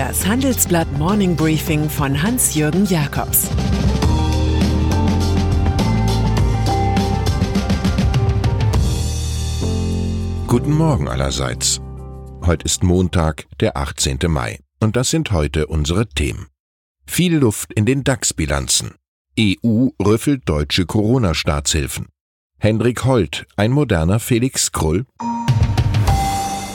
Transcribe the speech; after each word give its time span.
Das 0.00 0.26
Handelsblatt 0.26 0.90
Morning 0.96 1.36
Briefing 1.36 1.90
von 1.90 2.22
Hans-Jürgen 2.22 2.86
Jakobs 2.86 3.50
Guten 10.46 10.72
Morgen 10.72 11.06
allerseits. 11.06 11.82
Heute 12.46 12.64
ist 12.64 12.82
Montag, 12.82 13.44
der 13.60 13.76
18. 13.76 14.20
Mai. 14.28 14.60
Und 14.80 14.96
das 14.96 15.10
sind 15.10 15.32
heute 15.32 15.66
unsere 15.66 16.08
Themen. 16.08 16.46
Viel 17.06 17.36
Luft 17.36 17.70
in 17.74 17.84
den 17.84 18.02
DAX-Bilanzen. 18.02 18.94
EU 19.38 19.88
rüffelt 20.02 20.48
deutsche 20.48 20.86
Corona-Staatshilfen. 20.86 22.06
Hendrik 22.58 23.04
Holt, 23.04 23.46
ein 23.56 23.70
moderner 23.70 24.18
Felix 24.18 24.72
Krull. 24.72 25.04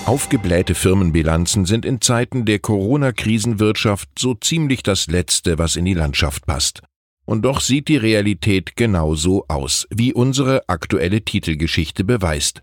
Aufgeblähte 0.06 0.76
Firmenbilanzen 0.76 1.66
sind 1.66 1.84
in 1.84 2.00
Zeiten 2.00 2.46
der 2.46 2.60
Corona-Krisenwirtschaft 2.60 4.08
so 4.20 4.36
ziemlich 4.36 4.84
das 4.84 5.08
Letzte, 5.08 5.58
was 5.58 5.76
in 5.78 5.86
die 5.86 5.96
Landschaft 5.96 6.46
passt. 6.46 6.84
Und 7.26 7.42
doch 7.42 7.60
sieht 7.60 7.88
die 7.88 7.98
Realität 7.98 8.76
genauso 8.76 9.46
aus, 9.48 9.88
wie 9.90 10.14
unsere 10.14 10.70
aktuelle 10.70 11.24
Titelgeschichte 11.24 12.04
beweist. 12.04 12.62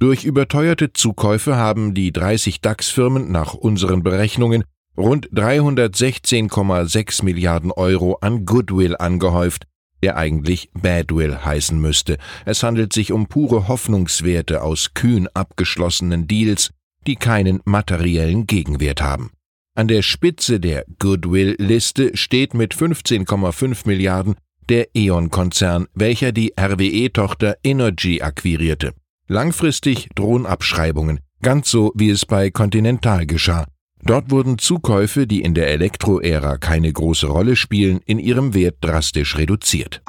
Durch 0.00 0.24
überteuerte 0.24 0.92
Zukäufe 0.92 1.54
haben 1.54 1.94
die 1.94 2.10
30 2.10 2.60
DAX-Firmen 2.60 3.30
nach 3.30 3.54
unseren 3.54 4.02
Berechnungen 4.02 4.64
rund 4.96 5.30
316,6 5.30 7.24
Milliarden 7.24 7.70
Euro 7.70 8.18
an 8.20 8.44
Goodwill 8.44 8.96
angehäuft, 8.96 9.68
der 10.02 10.16
eigentlich 10.16 10.70
Badwill 10.74 11.44
heißen 11.44 11.80
müsste. 11.80 12.18
Es 12.44 12.62
handelt 12.62 12.92
sich 12.92 13.12
um 13.12 13.26
pure 13.26 13.68
Hoffnungswerte 13.68 14.62
aus 14.62 14.94
kühn 14.94 15.28
abgeschlossenen 15.34 16.26
Deals, 16.26 16.70
die 17.06 17.16
keinen 17.16 17.60
materiellen 17.64 18.46
Gegenwert 18.46 19.02
haben. 19.02 19.30
An 19.74 19.88
der 19.88 20.02
Spitze 20.02 20.60
der 20.60 20.84
Goodwill-Liste 20.98 22.16
steht 22.16 22.52
mit 22.52 22.74
15,5 22.74 23.86
Milliarden 23.86 24.34
der 24.68 24.88
E.ON-Konzern, 24.94 25.86
welcher 25.94 26.32
die 26.32 26.52
RWE-Tochter 26.58 27.56
Energy 27.64 28.22
akquirierte. 28.22 28.92
Langfristig 29.28 30.10
drohen 30.14 30.46
Abschreibungen, 30.46 31.20
ganz 31.40 31.70
so 31.70 31.92
wie 31.94 32.10
es 32.10 32.26
bei 32.26 32.50
Continental 32.50 33.26
geschah. 33.26 33.66
Dort 34.04 34.32
wurden 34.32 34.58
Zukäufe, 34.58 35.28
die 35.28 35.42
in 35.42 35.54
der 35.54 35.68
Elektroära 35.68 36.58
keine 36.58 36.92
große 36.92 37.28
Rolle 37.28 37.54
spielen, 37.54 38.00
in 38.04 38.18
ihrem 38.18 38.52
Wert 38.52 38.76
drastisch 38.80 39.38
reduziert. 39.38 40.02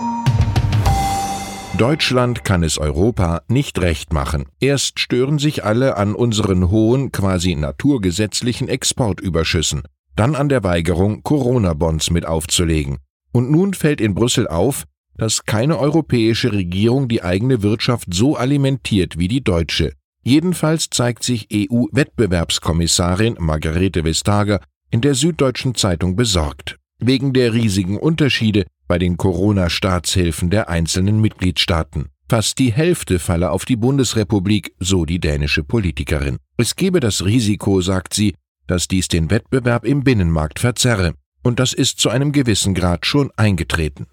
Deutschland 1.77 2.43
kann 2.43 2.63
es 2.63 2.77
Europa 2.77 3.41
nicht 3.47 3.79
recht 3.79 4.13
machen. 4.13 4.45
Erst 4.59 4.99
stören 4.99 5.39
sich 5.39 5.63
alle 5.63 5.97
an 5.97 6.15
unseren 6.15 6.69
hohen, 6.69 7.11
quasi 7.11 7.55
naturgesetzlichen 7.55 8.67
Exportüberschüssen, 8.67 9.83
dann 10.15 10.35
an 10.35 10.49
der 10.49 10.63
Weigerung, 10.63 11.23
Corona-Bonds 11.23 12.09
mit 12.09 12.25
aufzulegen. 12.25 12.97
Und 13.31 13.51
nun 13.51 13.73
fällt 13.73 14.01
in 14.01 14.13
Brüssel 14.13 14.47
auf, 14.47 14.85
dass 15.17 15.45
keine 15.45 15.79
europäische 15.79 16.51
Regierung 16.51 17.07
die 17.07 17.23
eigene 17.23 17.61
Wirtschaft 17.61 18.13
so 18.13 18.35
alimentiert 18.35 19.17
wie 19.17 19.27
die 19.27 19.43
deutsche. 19.43 19.93
Jedenfalls 20.23 20.89
zeigt 20.89 21.23
sich 21.23 21.49
EU-Wettbewerbskommissarin 21.53 23.35
Margarete 23.39 24.05
Vestager 24.05 24.61
in 24.89 25.01
der 25.01 25.15
Süddeutschen 25.15 25.75
Zeitung 25.75 26.15
besorgt, 26.15 26.77
wegen 26.99 27.33
der 27.33 27.53
riesigen 27.53 27.97
Unterschiede 27.97 28.65
bei 28.87 28.97
den 28.97 29.17
Corona-Staatshilfen 29.17 30.49
der 30.49 30.69
einzelnen 30.69 31.19
Mitgliedstaaten. 31.19 32.07
Fast 32.29 32.57
die 32.57 32.71
Hälfte 32.71 33.19
falle 33.19 33.51
auf 33.51 33.65
die 33.65 33.75
Bundesrepublik, 33.75 34.73
so 34.79 35.05
die 35.05 35.19
dänische 35.19 35.63
Politikerin. 35.63 36.37
Es 36.57 36.77
gebe 36.77 37.01
das 37.01 37.25
Risiko, 37.25 37.81
sagt 37.81 38.13
sie, 38.13 38.35
dass 38.65 38.87
dies 38.87 39.09
den 39.09 39.29
Wettbewerb 39.29 39.83
im 39.83 40.03
Binnenmarkt 40.05 40.59
verzerre, 40.59 41.15
und 41.43 41.59
das 41.59 41.73
ist 41.73 41.99
zu 41.99 42.09
einem 42.09 42.31
gewissen 42.31 42.73
Grad 42.73 43.05
schon 43.05 43.29
eingetreten. 43.35 44.07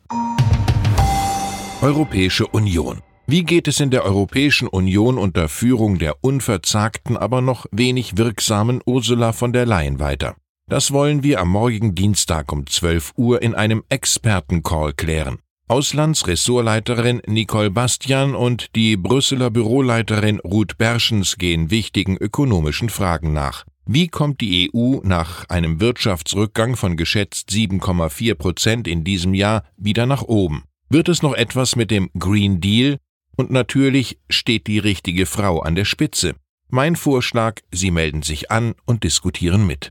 Europäische 1.81 2.49
Union 2.49 3.01
wie 3.31 3.45
geht 3.45 3.69
es 3.69 3.79
in 3.79 3.91
der 3.91 4.05
Europäischen 4.05 4.67
Union 4.67 5.17
unter 5.17 5.49
Führung 5.49 5.99
der 5.99 6.17
unverzagten, 6.25 7.17
aber 7.17 7.41
noch 7.41 7.67
wenig 7.71 8.17
wirksamen 8.17 8.81
Ursula 8.85 9.33
von 9.33 9.53
der 9.53 9.67
Leyen 9.67 10.01
weiter? 10.01 10.35
Das 10.69 10.91
wollen 10.91 11.23
wir 11.23 11.41
am 11.41 11.51
morgigen 11.51 11.95
Dienstag 11.95 12.51
um 12.51 12.67
12 12.67 13.13
Uhr 13.17 13.41
in 13.41 13.55
einem 13.55 13.85
Expertencall 13.89 14.95
klären. 14.95 15.39
Auslandsressortleiterin 15.69 17.23
Nicole 17.27 17.71
Bastian 17.71 18.35
und 18.35 18.75
die 18.75 18.97
Brüsseler 18.97 19.51
Büroleiterin 19.51 20.41
Ruth 20.41 20.77
Berschens 20.77 21.37
gehen 21.37 21.71
wichtigen 21.71 22.17
ökonomischen 22.17 22.89
Fragen 22.89 23.33
nach. 23.33 23.65
Wie 23.87 24.09
kommt 24.09 24.41
die 24.41 24.73
EU 24.75 24.99
nach 25.05 25.49
einem 25.49 25.81
Wirtschaftsrückgang 25.81 26.75
von 26.75 26.97
geschätzt 26.97 27.51
7,4 27.51 28.35
Prozent 28.35 28.89
in 28.89 29.05
diesem 29.05 29.35
Jahr 29.35 29.63
wieder 29.77 30.07
nach 30.07 30.23
oben? 30.23 30.65
Wird 30.89 31.09
es 31.09 31.23
noch 31.23 31.35
etwas 31.35 31.77
mit 31.77 31.93
dem 31.93 32.11
Green 32.19 32.61
Deal, 32.61 32.99
und 33.37 33.51
natürlich 33.51 34.19
steht 34.29 34.67
die 34.67 34.79
richtige 34.79 35.27
Frau 35.27 35.61
an 35.61 35.75
der 35.75 35.85
Spitze. 35.85 36.35
Mein 36.69 36.95
Vorschlag, 36.95 37.61
Sie 37.73 37.91
melden 37.91 38.23
sich 38.23 38.51
an 38.51 38.75
und 38.85 39.03
diskutieren 39.05 39.67
mit. 39.67 39.91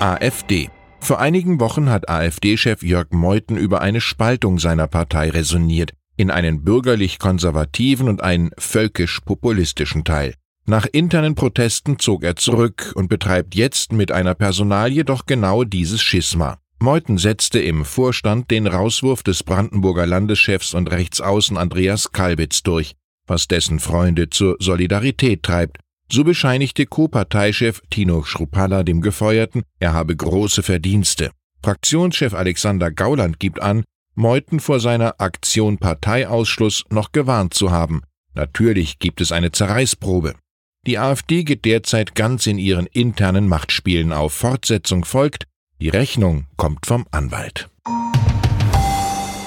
AfD. 0.00 0.70
Vor 1.00 1.20
einigen 1.20 1.60
Wochen 1.60 1.90
hat 1.90 2.08
AfD-Chef 2.08 2.82
Jörg 2.82 3.12
Meuthen 3.12 3.56
über 3.56 3.80
eine 3.80 4.00
Spaltung 4.00 4.58
seiner 4.58 4.88
Partei 4.88 5.30
resoniert, 5.30 5.92
in 6.16 6.30
einen 6.30 6.64
bürgerlich-konservativen 6.64 8.08
und 8.08 8.22
einen 8.22 8.50
völkisch-populistischen 8.58 10.04
Teil. 10.04 10.34
Nach 10.66 10.84
internen 10.84 11.34
Protesten 11.34 11.98
zog 11.98 12.24
er 12.24 12.36
zurück 12.36 12.92
und 12.94 13.08
betreibt 13.08 13.54
jetzt 13.54 13.92
mit 13.92 14.12
einer 14.12 14.34
Personalie 14.34 15.04
doch 15.04 15.24
genau 15.24 15.64
dieses 15.64 16.02
Schisma. 16.02 16.58
Meuthen 16.80 17.18
setzte 17.18 17.58
im 17.58 17.84
Vorstand 17.84 18.52
den 18.52 18.68
Rauswurf 18.68 19.24
des 19.24 19.42
Brandenburger 19.42 20.06
Landeschefs 20.06 20.74
und 20.74 20.90
Rechtsaußen 20.90 21.56
Andreas 21.56 22.12
Kalbitz 22.12 22.62
durch, 22.62 22.94
was 23.26 23.48
dessen 23.48 23.80
Freunde 23.80 24.30
zur 24.30 24.56
Solidarität 24.60 25.42
treibt. 25.42 25.78
So 26.10 26.22
bescheinigte 26.22 26.86
Co-Parteichef 26.86 27.82
Tino 27.90 28.22
Schrupalla 28.22 28.84
dem 28.84 29.00
Gefeuerten, 29.00 29.62
er 29.80 29.92
habe 29.92 30.14
große 30.14 30.62
Verdienste. 30.62 31.32
Fraktionschef 31.64 32.32
Alexander 32.32 32.92
Gauland 32.92 33.40
gibt 33.40 33.60
an, 33.60 33.82
Meuthen 34.14 34.60
vor 34.60 34.78
seiner 34.78 35.20
Aktion 35.20 35.78
Parteiausschluss 35.78 36.84
noch 36.90 37.10
gewarnt 37.10 37.54
zu 37.54 37.72
haben. 37.72 38.02
Natürlich 38.34 39.00
gibt 39.00 39.20
es 39.20 39.32
eine 39.32 39.50
Zerreißprobe. 39.50 40.34
Die 40.86 40.98
AfD 40.98 41.42
geht 41.42 41.64
derzeit 41.64 42.14
ganz 42.14 42.46
in 42.46 42.58
ihren 42.58 42.86
internen 42.86 43.48
Machtspielen 43.48 44.12
auf. 44.12 44.32
Fortsetzung 44.32 45.04
folgt, 45.04 45.44
die 45.80 45.88
Rechnung 45.88 46.46
kommt 46.56 46.86
vom 46.86 47.06
Anwalt. 47.10 47.68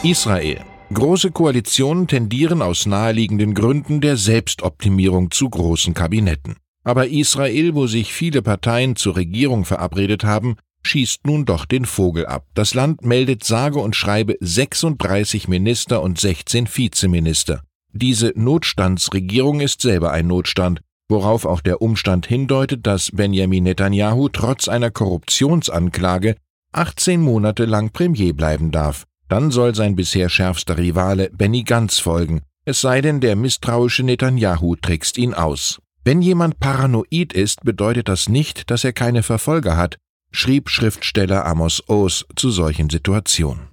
Israel. 0.03 0.61
Große 0.93 1.31
Koalitionen 1.31 2.07
tendieren 2.07 2.61
aus 2.61 2.85
naheliegenden 2.85 3.53
Gründen 3.53 4.01
der 4.01 4.17
Selbstoptimierung 4.17 5.31
zu 5.31 5.49
großen 5.49 5.93
Kabinetten. 5.93 6.55
Aber 6.83 7.07
Israel, 7.07 7.75
wo 7.75 7.87
sich 7.87 8.13
viele 8.13 8.41
Parteien 8.41 8.95
zur 8.95 9.15
Regierung 9.15 9.65
verabredet 9.65 10.23
haben, 10.23 10.55
schießt 10.83 11.25
nun 11.27 11.45
doch 11.45 11.65
den 11.65 11.85
Vogel 11.85 12.25
ab. 12.25 12.45
Das 12.53 12.73
Land 12.73 13.05
meldet 13.05 13.43
sage 13.43 13.79
und 13.79 13.95
schreibe 13.95 14.35
36 14.39 15.47
Minister 15.47 16.01
und 16.01 16.19
16 16.19 16.67
Vizeminister. 16.67 17.61
Diese 17.93 18.33
Notstandsregierung 18.35 19.59
ist 19.59 19.81
selber 19.81 20.11
ein 20.11 20.27
Notstand, 20.27 20.81
worauf 21.11 21.45
auch 21.45 21.61
der 21.61 21.81
Umstand 21.81 22.25
hindeutet, 22.25 22.87
dass 22.87 23.11
Benjamin 23.11 23.65
Netanyahu 23.65 24.29
trotz 24.29 24.67
einer 24.67 24.89
Korruptionsanklage 24.89 26.35
18 26.73 27.21
Monate 27.21 27.65
lang 27.65 27.91
Premier 27.91 28.33
bleiben 28.33 28.71
darf. 28.71 29.05
Dann 29.27 29.51
soll 29.51 29.75
sein 29.75 29.95
bisher 29.95 30.29
schärfster 30.29 30.77
Rivale 30.77 31.29
Benny 31.31 31.63
Gantz 31.63 31.99
folgen, 31.99 32.41
es 32.65 32.81
sei 32.81 33.01
denn, 33.01 33.21
der 33.21 33.35
misstrauische 33.35 34.03
Netanyahu 34.03 34.75
trickst 34.75 35.17
ihn 35.17 35.33
aus. 35.33 35.79
Wenn 36.03 36.21
jemand 36.21 36.59
paranoid 36.59 37.33
ist, 37.33 37.61
bedeutet 37.63 38.07
das 38.07 38.29
nicht, 38.29 38.71
dass 38.71 38.83
er 38.83 38.93
keine 38.93 39.23
Verfolger 39.23 39.77
hat, 39.77 39.97
schrieb 40.31 40.69
Schriftsteller 40.69 41.45
Amos 41.45 41.87
Oz 41.87 42.25
zu 42.35 42.49
solchen 42.51 42.89
Situationen. 42.89 43.67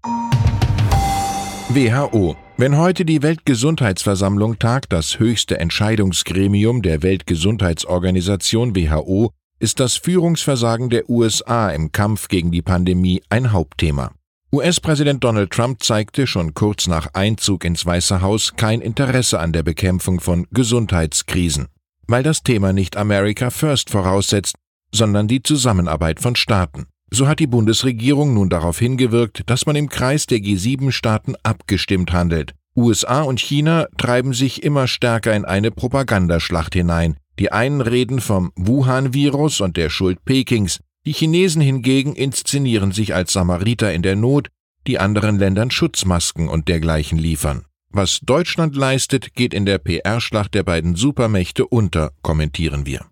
WHO 1.70 2.36
wenn 2.60 2.76
heute 2.76 3.04
die 3.04 3.22
Weltgesundheitsversammlung 3.22 4.58
tagt, 4.58 4.92
das 4.92 5.20
höchste 5.20 5.60
Entscheidungsgremium 5.60 6.82
der 6.82 7.04
Weltgesundheitsorganisation 7.04 8.74
WHO, 8.74 9.30
ist 9.60 9.78
das 9.78 9.96
Führungsversagen 9.96 10.90
der 10.90 11.08
USA 11.08 11.70
im 11.70 11.92
Kampf 11.92 12.26
gegen 12.26 12.50
die 12.50 12.62
Pandemie 12.62 13.22
ein 13.30 13.52
Hauptthema. 13.52 14.10
US-Präsident 14.52 15.22
Donald 15.22 15.52
Trump 15.52 15.84
zeigte 15.84 16.26
schon 16.26 16.52
kurz 16.52 16.88
nach 16.88 17.14
Einzug 17.14 17.64
ins 17.64 17.86
Weiße 17.86 18.22
Haus 18.22 18.54
kein 18.56 18.80
Interesse 18.80 19.38
an 19.38 19.52
der 19.52 19.62
Bekämpfung 19.62 20.18
von 20.18 20.48
Gesundheitskrisen, 20.50 21.68
weil 22.08 22.24
das 22.24 22.42
Thema 22.42 22.72
nicht 22.72 22.96
America 22.96 23.50
First 23.50 23.88
voraussetzt, 23.88 24.56
sondern 24.92 25.28
die 25.28 25.44
Zusammenarbeit 25.44 26.18
von 26.18 26.34
Staaten. 26.34 26.86
So 27.10 27.26
hat 27.26 27.38
die 27.38 27.46
Bundesregierung 27.46 28.34
nun 28.34 28.50
darauf 28.50 28.78
hingewirkt, 28.78 29.42
dass 29.46 29.66
man 29.66 29.76
im 29.76 29.88
Kreis 29.88 30.26
der 30.26 30.38
G7-Staaten 30.38 31.34
abgestimmt 31.42 32.12
handelt. 32.12 32.54
USA 32.76 33.22
und 33.22 33.40
China 33.40 33.86
treiben 33.96 34.32
sich 34.32 34.62
immer 34.62 34.86
stärker 34.86 35.34
in 35.34 35.44
eine 35.44 35.70
Propagandaschlacht 35.70 36.74
hinein. 36.74 37.16
Die 37.38 37.50
einen 37.50 37.80
reden 37.80 38.20
vom 38.20 38.52
Wuhan-Virus 38.56 39.60
und 39.60 39.76
der 39.76 39.90
Schuld 39.90 40.24
Pekings, 40.24 40.80
die 41.06 41.12
Chinesen 41.12 41.62
hingegen 41.62 42.14
inszenieren 42.14 42.92
sich 42.92 43.14
als 43.14 43.32
Samariter 43.32 43.92
in 43.92 44.02
der 44.02 44.16
Not, 44.16 44.48
die 44.86 44.98
anderen 44.98 45.38
Ländern 45.38 45.70
Schutzmasken 45.70 46.48
und 46.48 46.68
dergleichen 46.68 47.18
liefern. 47.18 47.64
Was 47.90 48.20
Deutschland 48.20 48.76
leistet, 48.76 49.34
geht 49.34 49.54
in 49.54 49.64
der 49.64 49.78
PR-Schlacht 49.78 50.54
der 50.54 50.62
beiden 50.62 50.94
Supermächte 50.94 51.66
unter, 51.66 52.12
kommentieren 52.22 52.84
wir. 52.84 53.06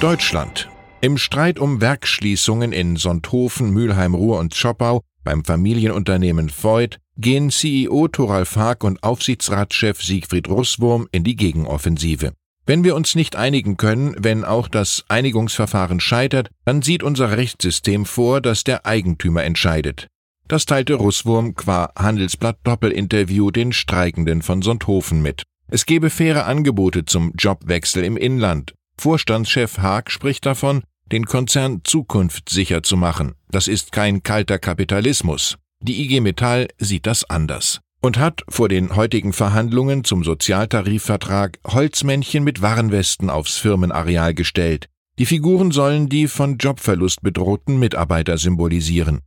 Deutschland. 0.00 0.71
Im 1.04 1.18
Streit 1.18 1.58
um 1.58 1.80
Werksschließungen 1.80 2.72
in 2.72 2.94
Sonthofen, 2.94 3.72
Mülheim, 3.72 4.14
Ruhr 4.14 4.38
und 4.38 4.54
Schoppau 4.54 5.02
beim 5.24 5.44
Familienunternehmen 5.44 6.48
Voigt 6.48 7.00
gehen 7.16 7.50
CEO 7.50 8.06
Thoralf 8.06 8.54
Haag 8.54 8.84
und 8.84 9.02
Aufsichtsratschef 9.02 10.00
Siegfried 10.00 10.48
Russwurm 10.48 11.08
in 11.10 11.24
die 11.24 11.34
Gegenoffensive. 11.34 12.34
Wenn 12.66 12.84
wir 12.84 12.94
uns 12.94 13.16
nicht 13.16 13.34
einigen 13.34 13.76
können, 13.76 14.14
wenn 14.16 14.44
auch 14.44 14.68
das 14.68 15.04
Einigungsverfahren 15.08 15.98
scheitert, 15.98 16.50
dann 16.66 16.82
sieht 16.82 17.02
unser 17.02 17.36
Rechtssystem 17.36 18.06
vor, 18.06 18.40
dass 18.40 18.62
der 18.62 18.86
Eigentümer 18.86 19.42
entscheidet. 19.42 20.06
Das 20.46 20.66
teilte 20.66 20.94
Russwurm 20.94 21.56
qua 21.56 21.90
Handelsblatt 21.96 22.58
Doppelinterview 22.62 23.50
den 23.50 23.72
Streikenden 23.72 24.40
von 24.40 24.62
Sonthofen 24.62 25.20
mit. 25.20 25.42
Es 25.66 25.84
gebe 25.84 26.10
faire 26.10 26.46
Angebote 26.46 27.04
zum 27.06 27.32
Jobwechsel 27.36 28.04
im 28.04 28.16
Inland. 28.16 28.74
Vorstandschef 28.96 29.78
Haag 29.78 30.12
spricht 30.12 30.46
davon, 30.46 30.84
den 31.12 31.26
Konzern 31.26 31.82
zukunftssicher 31.84 32.82
zu 32.82 32.96
machen. 32.96 33.34
Das 33.50 33.68
ist 33.68 33.92
kein 33.92 34.22
kalter 34.22 34.58
Kapitalismus. 34.58 35.56
Die 35.80 36.02
IG 36.02 36.20
Metall 36.20 36.68
sieht 36.78 37.06
das 37.06 37.28
anders 37.28 37.80
und 38.00 38.18
hat 38.18 38.42
vor 38.48 38.68
den 38.68 38.96
heutigen 38.96 39.32
Verhandlungen 39.32 40.04
zum 40.04 40.24
Sozialtarifvertrag 40.24 41.58
Holzmännchen 41.66 42.42
mit 42.42 42.62
Warnwesten 42.62 43.30
aufs 43.30 43.58
Firmenareal 43.58 44.34
gestellt. 44.34 44.88
Die 45.18 45.26
Figuren 45.26 45.70
sollen 45.70 46.08
die 46.08 46.26
von 46.26 46.56
Jobverlust 46.56 47.20
bedrohten 47.22 47.78
Mitarbeiter 47.78 48.38
symbolisieren. 48.38 49.20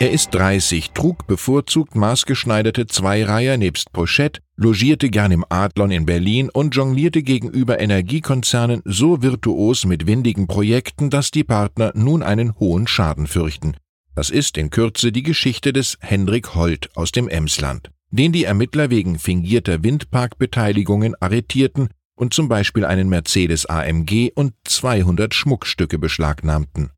Er 0.00 0.12
ist 0.12 0.32
30, 0.32 0.92
trug 0.92 1.26
bevorzugt 1.26 1.96
maßgeschneiderte 1.96 2.86
Zweireiher 2.86 3.56
nebst 3.56 3.92
Pochette, 3.92 4.40
logierte 4.54 5.10
gern 5.10 5.32
im 5.32 5.44
Adlon 5.48 5.90
in 5.90 6.06
Berlin 6.06 6.50
und 6.50 6.76
jonglierte 6.76 7.24
gegenüber 7.24 7.80
Energiekonzernen 7.80 8.82
so 8.84 9.22
virtuos 9.22 9.86
mit 9.86 10.06
windigen 10.06 10.46
Projekten, 10.46 11.10
dass 11.10 11.32
die 11.32 11.42
Partner 11.42 11.90
nun 11.96 12.22
einen 12.22 12.56
hohen 12.60 12.86
Schaden 12.86 13.26
fürchten. 13.26 13.74
Das 14.14 14.30
ist 14.30 14.56
in 14.56 14.70
Kürze 14.70 15.10
die 15.10 15.24
Geschichte 15.24 15.72
des 15.72 15.98
Hendrik 16.00 16.54
Holt 16.54 16.96
aus 16.96 17.10
dem 17.10 17.28
Emsland, 17.28 17.90
den 18.12 18.30
die 18.30 18.44
Ermittler 18.44 18.90
wegen 18.90 19.18
fingierter 19.18 19.82
Windparkbeteiligungen 19.82 21.16
arretierten 21.20 21.88
und 22.14 22.32
zum 22.32 22.48
Beispiel 22.48 22.84
einen 22.84 23.08
Mercedes 23.08 23.66
AMG 23.66 24.30
und 24.32 24.54
200 24.62 25.34
Schmuckstücke 25.34 25.98
beschlagnahmten. 25.98 26.92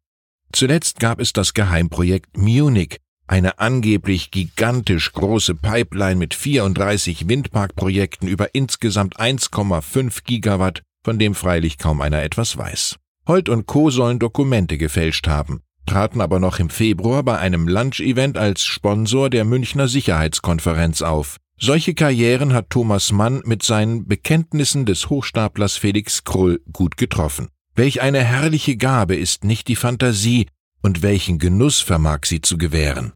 Zuletzt 0.53 1.01
gab 1.01 1.21
es 1.21 1.33
das 1.33 1.55
Geheimprojekt 1.55 2.37
Munich, 2.37 2.99
eine 3.27 3.61
angeblich 3.61 4.31
gigantisch 4.33 5.13
große 5.13 5.55
Pipeline 5.55 6.17
mit 6.17 6.35
34 6.35 7.29
Windparkprojekten 7.29 8.29
über 8.29 8.55
insgesamt 8.55 9.21
1,5 9.21 10.25
Gigawatt, 10.25 10.83
von 11.05 11.19
dem 11.19 11.35
freilich 11.35 11.79
kaum 11.79 12.01
einer 12.01 12.23
etwas 12.23 12.57
weiß. 12.57 12.97
Holt 13.29 13.49
und 13.49 13.67
Co. 13.67 13.91
sollen 13.91 14.19
Dokumente 14.19 14.79
gefälscht 14.79 15.29
haben, 15.29 15.61
traten 15.87 16.21
aber 16.21 16.41
noch 16.41 16.59
im 16.59 16.71
Februar 16.71 17.23
bei 17.23 17.39
einem 17.39 17.69
Lunch-Event 17.69 18.37
als 18.37 18.65
Sponsor 18.65 19.31
der 19.31 19.45
Münchner 19.45 19.87
Sicherheitskonferenz 19.87 21.03
auf. 21.03 21.37
Solche 21.57 21.95
Karrieren 21.95 22.53
hat 22.53 22.71
Thomas 22.71 23.13
Mann 23.13 23.43
mit 23.45 23.63
seinen 23.63 24.09
Bekenntnissen 24.09 24.87
des 24.87 25.09
Hochstaplers 25.11 25.77
Felix 25.77 26.25
Krull 26.25 26.61
gut 26.73 26.97
getroffen. 26.97 27.49
Welch 27.81 28.03
eine 28.03 28.23
herrliche 28.23 28.77
Gabe 28.77 29.17
ist 29.17 29.43
nicht 29.43 29.67
die 29.67 29.75
Fantasie, 29.75 30.49
und 30.83 31.01
welchen 31.01 31.39
Genuss 31.39 31.81
vermag 31.81 32.27
sie 32.27 32.43
zu 32.43 32.59
gewähren. 32.59 33.15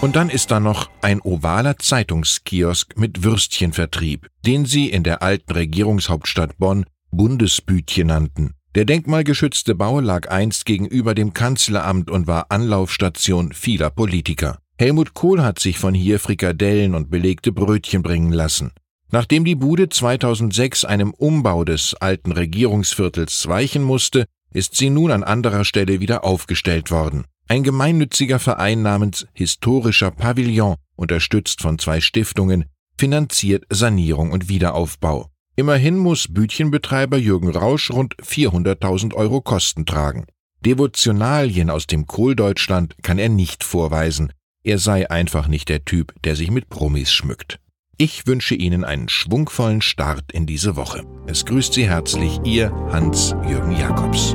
Und 0.00 0.16
dann 0.16 0.28
ist 0.28 0.50
da 0.50 0.58
noch 0.58 0.90
ein 1.00 1.20
ovaler 1.20 1.78
Zeitungskiosk 1.78 2.98
mit 2.98 3.22
Würstchenvertrieb, 3.22 4.26
den 4.44 4.66
sie 4.66 4.90
in 4.90 5.04
der 5.04 5.22
alten 5.22 5.52
Regierungshauptstadt 5.52 6.58
Bonn 6.58 6.84
Bundesbütchen 7.12 8.08
nannten. 8.08 8.54
Der 8.74 8.86
denkmalgeschützte 8.86 9.76
Bau 9.76 10.00
lag 10.00 10.28
einst 10.28 10.66
gegenüber 10.66 11.14
dem 11.14 11.32
Kanzleramt 11.32 12.10
und 12.10 12.26
war 12.26 12.46
Anlaufstation 12.48 13.52
vieler 13.52 13.90
Politiker. 13.90 14.58
Helmut 14.80 15.14
Kohl 15.14 15.44
hat 15.44 15.60
sich 15.60 15.78
von 15.78 15.94
hier 15.94 16.18
Frikadellen 16.18 16.96
und 16.96 17.08
belegte 17.08 17.52
Brötchen 17.52 18.02
bringen 18.02 18.32
lassen. 18.32 18.72
Nachdem 19.12 19.44
die 19.44 19.56
Bude 19.56 19.88
2006 19.88 20.84
einem 20.84 21.12
Umbau 21.12 21.64
des 21.64 21.94
alten 21.94 22.32
Regierungsviertels 22.32 23.48
weichen 23.48 23.82
musste, 23.82 24.26
ist 24.52 24.76
sie 24.76 24.90
nun 24.90 25.10
an 25.10 25.24
anderer 25.24 25.64
Stelle 25.64 26.00
wieder 26.00 26.24
aufgestellt 26.24 26.90
worden. 26.90 27.24
Ein 27.48 27.64
gemeinnütziger 27.64 28.38
Verein 28.38 28.82
namens 28.82 29.26
Historischer 29.32 30.12
Pavillon, 30.12 30.76
unterstützt 30.94 31.60
von 31.60 31.78
zwei 31.80 32.00
Stiftungen, 32.00 32.66
finanziert 32.96 33.64
Sanierung 33.70 34.30
und 34.30 34.48
Wiederaufbau. 34.48 35.28
Immerhin 35.56 35.98
muss 35.98 36.32
Bütchenbetreiber 36.32 37.16
Jürgen 37.16 37.50
Rausch 37.50 37.90
rund 37.90 38.14
400.000 38.16 39.14
Euro 39.14 39.40
Kosten 39.40 39.86
tragen. 39.86 40.26
Devotionalien 40.64 41.70
aus 41.70 41.86
dem 41.86 42.06
Kohldeutschland 42.06 42.94
kann 43.02 43.18
er 43.18 43.28
nicht 43.28 43.64
vorweisen. 43.64 44.32
Er 44.62 44.78
sei 44.78 45.10
einfach 45.10 45.48
nicht 45.48 45.68
der 45.68 45.84
Typ, 45.84 46.14
der 46.22 46.36
sich 46.36 46.50
mit 46.50 46.68
Promis 46.68 47.12
schmückt. 47.12 47.58
Ich 48.02 48.26
wünsche 48.26 48.54
Ihnen 48.54 48.82
einen 48.82 49.10
schwungvollen 49.10 49.82
Start 49.82 50.32
in 50.32 50.46
diese 50.46 50.74
Woche. 50.74 51.04
Es 51.26 51.44
grüßt 51.44 51.74
Sie 51.74 51.86
herzlich 51.86 52.40
Ihr 52.44 52.72
Hans-Jürgen 52.90 53.76
Jakobs. 53.76 54.34